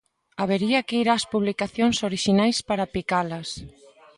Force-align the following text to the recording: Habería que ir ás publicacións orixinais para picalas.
Habería 0.41 0.79
que 0.87 0.95
ir 1.01 1.07
ás 1.15 1.23
publicacións 1.33 1.97
orixinais 2.09 2.57
para 2.69 2.91
picalas. 2.95 3.49